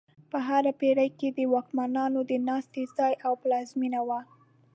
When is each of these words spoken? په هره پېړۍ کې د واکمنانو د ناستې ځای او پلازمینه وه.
په 0.31 0.37
هره 0.47 0.71
پېړۍ 0.79 1.09
کې 1.19 1.29
د 1.37 1.39
واکمنانو 1.53 2.19
د 2.29 2.31
ناستې 2.47 2.81
ځای 2.97 3.13
او 3.25 3.33
پلازمینه 3.41 3.99
وه. 4.07 4.19